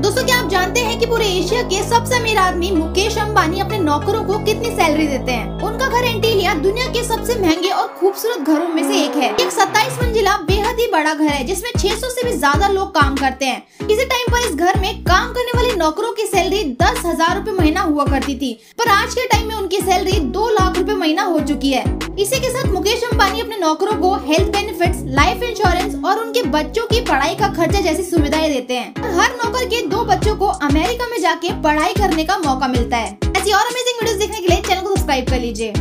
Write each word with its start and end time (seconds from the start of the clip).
दोस्तों, 0.00 0.22
क्या 0.26 0.36
आप 0.36 0.48
जानते 0.48 0.80
हैं 0.80 0.98
कि 0.98 1.06
पूरे 1.06 1.24
एशिया 1.28 1.62
के 1.62 1.82
सबसे 1.88 2.14
अमीर 2.16 2.38
आदमी 2.38 2.70
मुकेश 2.72 3.16
अंबानी 3.18 3.60
अपने 3.60 3.78
नौकरों 3.78 4.22
को 4.24 4.38
कितनी 4.44 4.70
सैलरी 4.70 5.06
देते 5.06 5.32
हैं? 5.32 5.60
उनका 5.62 5.88
घर 5.88 6.04
एंटीलिया 6.06 6.54
दुनिया 6.56 6.86
के 6.92 7.02
सबसे 7.04 7.34
महँगे 7.40 7.68
और 7.70 7.88
खूबसूरत 8.00 8.48
घरों 8.48 8.68
में 8.68 8.82
से 8.82 9.02
एक 9.02 9.16
है। 9.16 9.30
एक 9.34 9.50
सत्ताईस 9.52 9.98
मंजिला 10.02 10.36
बेहद 10.48 10.80
ही 10.80 10.86
बड़ा 10.92 11.14
घर 11.14 11.24
है, 11.24 11.44
जिसमें 11.44 11.70
600 11.72 12.10
से 12.10 12.28
भी 12.28 12.36
ज़्यादा 12.36 12.68
लोग 12.68 12.94
काम 12.94 13.16
करते 13.16 13.44
हैं। 13.44 13.86
किसी 13.86 14.04
टाइम 14.06 14.32
पर 14.32 14.48
इस 14.48 14.54
घर 14.56 14.80
में 14.80 15.02
काम 15.04 15.32
करने 15.32 15.52
वाले 15.56 15.76
नौकरों 15.76 16.12
की 16.12 16.26
सैलरी 16.26 16.64
दस 16.82 17.02
हज़ार 17.06 17.36
रूपए 17.36 17.58
महीना 17.60 17.80
हुआ 17.82 18.04
करती 18.06 18.38
थी, 18.38 18.52
पर 18.78 18.88
आज 18.90 19.14
के 19.14 19.26
टाइम 19.26 19.48
में 19.48 19.54
उनकी 19.56 19.80
सैलरी 19.80 20.20
दो 20.30 20.48
लाख 20.50 20.78
रूपए 20.78 20.94
महीना 20.94 21.22
हो 21.24 21.40
चुकी 21.42 21.72
है। 21.72 21.84
इसी 22.20 22.38
के 22.40 22.48
साथ 22.50 22.66
मुकेश 22.70 23.02
अंबानी 23.04 23.40
अपने 23.40 23.56
नौकरों 23.56 23.92
को 24.00 24.14
हेल्थ 24.24 24.48
बेनिफिट्स 24.52 24.98
लाइफ 25.14 25.42
इंश्योरेंस 25.42 25.94
और 26.04 26.18
उनके 26.18 26.42
बच्चों 26.50 26.82
की 26.86 27.00
पढ़ाई 27.00 27.34
का 27.34 27.48
खर्चा 27.54 27.80
जैसी 27.80 28.02
सुविधाएँ 28.02 28.52
देते 28.52 28.74
हैं। 28.74 29.02
और 29.02 29.14
हर 29.20 29.30
नौकर 29.34 29.64
के 29.64 29.80
दो 29.86 30.04
बच्चों 30.04 30.34
को 30.36 30.46
अमेरिका 30.68 31.06
में 31.06 31.18
जाके 31.20 31.52
पढ़ाई 31.62 31.94
करने 31.94 32.24
का 32.24 32.38
मौका 32.38 32.68
मिलता 32.68 32.96
है। 32.96 33.18
ऐसी 33.36 33.52
और 33.52 33.64
अमेजिंग 33.64 34.00
वीडियो 34.00 34.18
देखने 34.18 34.40
के 34.40 34.46
लिए 34.46 34.62
चैनल 34.62 34.80
को 34.80 34.96
सब्सक्राइब 34.96 35.30
कर 35.30 35.40
लीजिए। 35.40 35.72